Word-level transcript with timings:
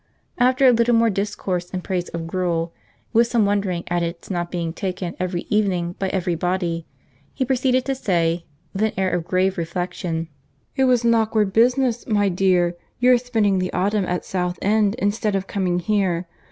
After 0.39 0.65
a 0.65 0.71
little 0.71 0.95
more 0.95 1.11
discourse 1.11 1.69
in 1.69 1.81
praise 1.81 2.09
of 2.09 2.25
gruel, 2.25 2.73
with 3.13 3.27
some 3.27 3.45
wondering 3.45 3.83
at 3.85 4.01
its 4.01 4.31
not 4.31 4.49
being 4.49 4.73
taken 4.73 5.15
every 5.19 5.45
evening 5.51 5.93
by 5.99 6.09
every 6.09 6.33
body, 6.33 6.87
he 7.35 7.45
proceeded 7.45 7.85
to 7.85 7.93
say, 7.93 8.45
with 8.73 8.81
an 8.81 8.93
air 8.97 9.11
of 9.11 9.25
grave 9.25 9.59
reflection, 9.59 10.27
"It 10.75 10.85
was 10.85 11.03
an 11.03 11.13
awkward 11.13 11.53
business, 11.53 12.07
my 12.07 12.29
dear, 12.29 12.75
your 12.99 13.19
spending 13.19 13.59
the 13.59 13.71
autumn 13.73 14.05
at 14.05 14.25
South 14.25 14.57
End 14.59 14.95
instead 14.95 15.35
of 15.35 15.45
coming 15.45 15.77
here. 15.77 16.25